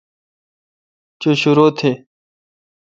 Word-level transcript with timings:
چو 1.19 1.29
شرو 1.41 1.67
تھی۔ 1.77 1.91